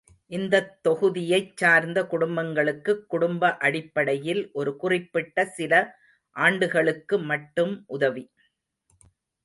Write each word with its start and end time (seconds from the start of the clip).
இந்தத் 0.31 0.71
தொகுதியைச் 0.83 1.51
சார்ந்த 1.55 1.99
குடும்பங்களுக்குக் 2.03 3.03
குடும்ப 3.07 3.51
அடிப்படையில் 3.59 4.49
ஒரு 4.53 4.75
குறிப்பிட்ட 4.75 5.45
சில 5.51 5.73
ஆண்டுகளுக்கு 6.35 7.19
மட்டும் 7.25 7.85
உதவி. 7.87 8.25